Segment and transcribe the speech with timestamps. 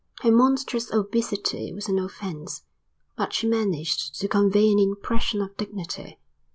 [0.21, 2.63] Her monstrous obesity was an offence,
[3.15, 6.17] but she managed to convey an impression of dignity.